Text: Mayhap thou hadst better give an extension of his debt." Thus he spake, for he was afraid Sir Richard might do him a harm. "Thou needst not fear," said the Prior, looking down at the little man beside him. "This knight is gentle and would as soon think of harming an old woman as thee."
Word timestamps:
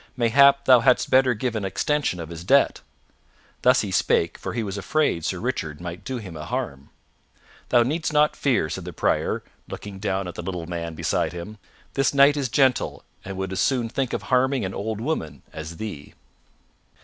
Mayhap 0.17 0.65
thou 0.65 0.79
hadst 0.79 1.11
better 1.11 1.35
give 1.35 1.55
an 1.55 1.63
extension 1.63 2.19
of 2.19 2.29
his 2.29 2.43
debt." 2.43 2.81
Thus 3.61 3.81
he 3.81 3.91
spake, 3.91 4.35
for 4.39 4.53
he 4.53 4.63
was 4.63 4.75
afraid 4.75 5.23
Sir 5.23 5.39
Richard 5.39 5.79
might 5.79 6.03
do 6.03 6.17
him 6.17 6.35
a 6.35 6.43
harm. 6.43 6.89
"Thou 7.69 7.83
needst 7.83 8.11
not 8.11 8.35
fear," 8.35 8.67
said 8.67 8.83
the 8.83 8.93
Prior, 8.93 9.43
looking 9.67 9.99
down 9.99 10.27
at 10.27 10.33
the 10.33 10.41
little 10.41 10.65
man 10.65 10.95
beside 10.95 11.33
him. 11.33 11.59
"This 11.93 12.15
knight 12.15 12.35
is 12.35 12.49
gentle 12.49 13.03
and 13.23 13.37
would 13.37 13.51
as 13.51 13.59
soon 13.59 13.89
think 13.89 14.11
of 14.11 14.23
harming 14.23 14.65
an 14.65 14.73
old 14.73 14.99
woman 14.99 15.43
as 15.53 15.77
thee." 15.77 16.15